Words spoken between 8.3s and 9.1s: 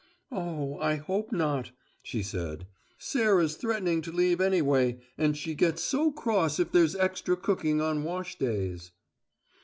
days."